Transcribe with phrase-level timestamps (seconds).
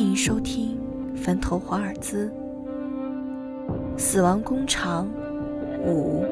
[0.00, 0.78] 迎收听
[1.16, 2.32] 《坟头华尔兹》
[3.98, 5.06] 死亡工厂
[5.84, 6.24] 五。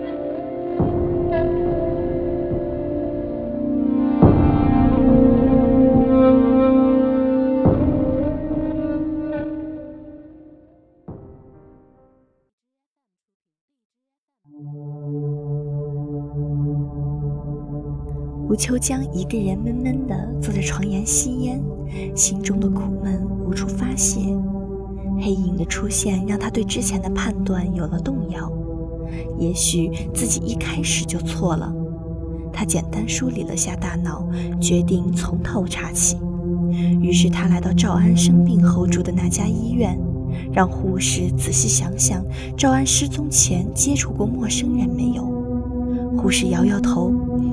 [18.49, 21.63] 吴秋江一个人闷闷地坐在床沿吸烟，
[22.17, 24.21] 心中的苦闷无处发泄。
[25.21, 28.51] 黑影的出现让他对之前的判断有了动摇，
[29.39, 31.71] 也许自己一开始就错了。
[32.51, 34.27] 他简单梳理了下大脑，
[34.59, 36.17] 决定从头查起。
[37.03, 40.01] 于是他来到赵安生病后住的那家医院，
[40.51, 42.25] 让护士仔细想想
[42.57, 45.37] 赵安失踪前接触过陌生人没有。
[46.17, 47.13] 护士摇摇头，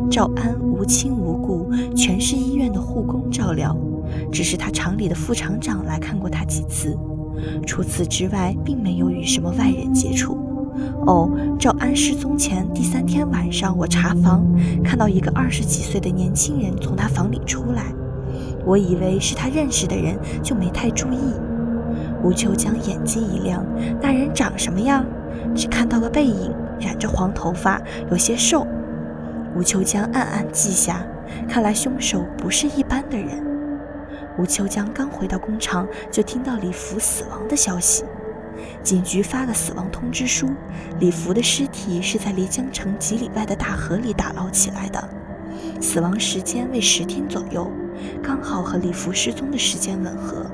[0.10, 3.76] 赵安无亲无故，全是医院的护工照料，
[4.32, 6.98] 只是他厂里的副厂长来看过他几次，
[7.66, 10.38] 除此之外，并没有与什么外人接触。
[11.06, 14.46] 哦，赵安失踪前第三天晚上，我查房
[14.84, 17.94] 看到一个二十几岁的年轻人从他房里出来，
[18.66, 21.18] 我以为是他认识的人，就没太注意。
[22.24, 23.66] 吴秋江眼睛一亮，
[24.02, 25.06] 那人长什么样？
[25.56, 26.52] 只看到个背影。
[26.78, 28.68] 染着黄头发，有些瘦。
[29.56, 31.08] 吴秋江暗暗记下，
[31.48, 33.42] 看来凶手不是一般的人。
[34.38, 38.04] 吴秋江刚回到工厂，就听到李福死亡的消息。
[38.84, 40.50] 警局发了死亡通知书，
[41.00, 45.10] 李福的尸体是在离江城几里外的大河里打捞起来的，
[45.82, 47.72] 死亡时间为十天左右，
[48.22, 50.46] 刚好和李福失踪的时间吻合。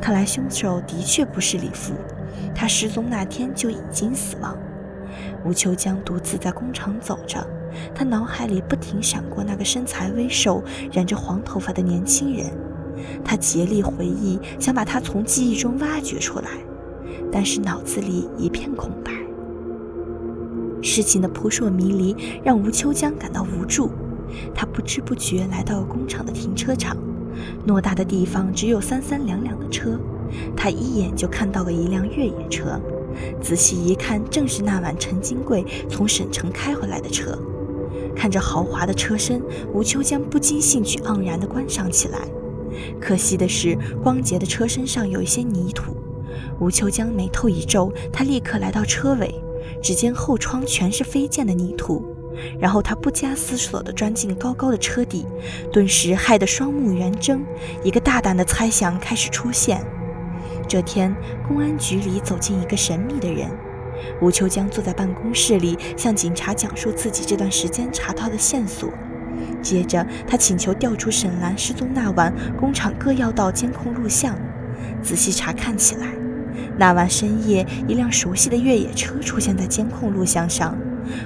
[0.00, 1.92] 看来凶手的确不是李福，
[2.54, 4.56] 他失踪那天就已经死亡。
[5.44, 7.46] 吴秋江独自在工厂走着，
[7.94, 12.46] 他脑海里不停闪过那个身材微瘦、染着黄头发的年轻人。
[13.24, 16.50] 他竭力回忆，想把他从记忆中挖掘出来，
[17.32, 19.10] 但是脑子里一片空白。
[20.82, 23.90] 事情的扑朔迷离让吴秋江感到无助。
[24.54, 26.96] 他不知不觉来到了工厂的停车场，
[27.66, 29.98] 偌大的地方只有三三两两的车，
[30.56, 32.80] 他一眼就看到了一辆越野车。
[33.42, 37.36] 仔细一看，正是那晚陈金贵从省城开回来的车。
[38.14, 42.18] 看着豪华的车身，吴秋江不禁兴趣盎然地观赏起来。
[43.00, 45.96] 可惜的是，光洁的车身上有一些泥土。
[46.58, 49.34] 吴秋江眉头一皱，他立刻来到车尾，
[49.82, 52.04] 只见后窗全是飞溅的泥土。
[52.58, 55.26] 然后他不加思索地钻进高高的车底，
[55.72, 57.44] 顿时害得双目圆睁。
[57.82, 59.84] 一个大胆的猜想开始出现。
[60.66, 61.14] 这天，
[61.48, 63.50] 公安局里走进一个神秘的人。
[64.20, 68.90] 吴秋江坐在办公室里，向警察讲述自己这段时间查到的线索。
[69.62, 74.36] 接着，他请求调出沈兰失踪那晚工厂各要道监控录像，
[75.02, 76.08] 仔细查看起来。
[76.78, 80.76] 那晚深夜，一辆熟悉的越野车出现在监控录像上。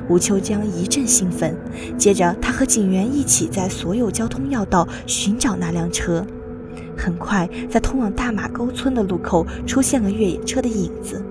[0.08, 1.56] 吴秋江一阵兴奋，
[1.98, 6.24] 接着他和警员一起在所有交通要道寻找那辆车。
[6.96, 11.22] 很快，在通往大马沟村的路口出现了越野车的影子，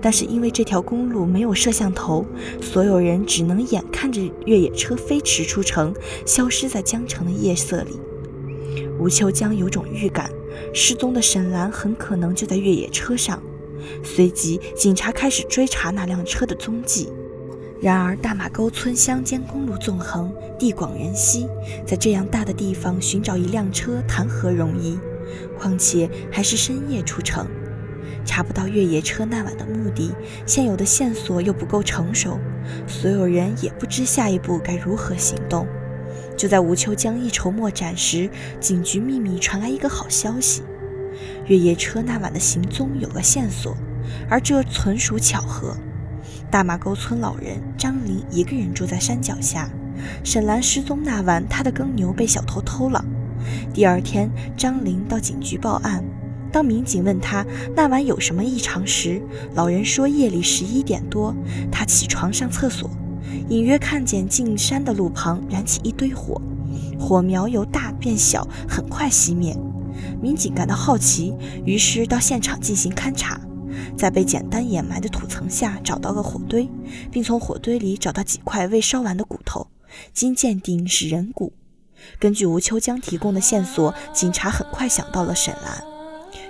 [0.00, 2.24] 但是因为这条公路没有摄像头，
[2.60, 5.94] 所有人只能眼看着越野车飞驰出城，
[6.24, 8.00] 消失在江城的夜色里。
[8.98, 10.30] 吴秋江有种预感，
[10.72, 13.42] 失踪的沈兰很可能就在越野车上。
[14.02, 17.08] 随即，警察开始追查那辆车的踪迹。
[17.78, 21.46] 然而，大马沟村乡间公路纵横，地广人稀，
[21.86, 24.98] 在这样大的地方寻找一辆车谈何容易？
[25.58, 27.46] 况且还是深夜出城，
[28.26, 30.12] 查不到越野车那晚的目的，
[30.44, 32.38] 现有的线索又不够成熟，
[32.86, 35.66] 所有人也不知下一步该如何行动。
[36.36, 38.28] 就在吴秋江一筹莫展时，
[38.60, 40.62] 警局秘密传来一个好消息：
[41.46, 43.74] 越野车那晚的行踪有了线索，
[44.28, 45.74] 而这纯属巧合。
[46.50, 49.70] 大马沟村老人张林一个人住在山脚下。
[50.22, 53.02] 沈兰失踪那晚，他的耕牛被小偷偷了。
[53.72, 56.04] 第二天，张林到警局报案。
[56.56, 57.44] 当民警问他
[57.74, 59.20] 那晚有什么异常时，
[59.54, 61.36] 老人说夜里十一点多，
[61.70, 62.88] 他起床上厕所，
[63.50, 66.40] 隐约看见进山的路旁燃起一堆火，
[66.98, 69.54] 火苗由大变小，很快熄灭。
[70.18, 71.34] 民警感到好奇，
[71.66, 73.38] 于是到现场进行勘查。
[73.94, 76.66] 在被简单掩埋的土层下找到了火堆，
[77.12, 79.66] 并从火堆里找到几块未烧完的骨头，
[80.14, 81.52] 经鉴定是人骨。
[82.18, 85.84] 根据吴秋江提供的线索，警察很快想到了沈兰，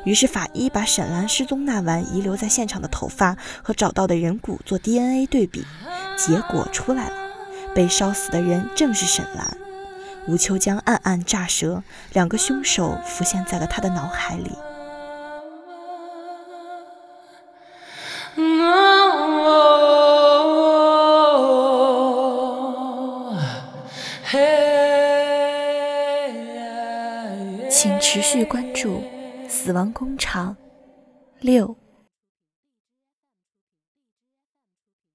[0.07, 5.65] 于是法医把沈兰失踪那晚遗留在现场的头发和找到的人骨做 DNA 对比，
[6.17, 7.17] 结果出来了，
[7.75, 9.59] 被烧死的人正是沈兰。
[10.29, 11.83] 吴秋江暗暗咋舌，
[12.13, 14.53] 两个凶手浮现在了他的脑海里。
[27.69, 29.03] 请持续关注。
[29.49, 30.55] 死亡工厂》
[31.41, 31.77] 六。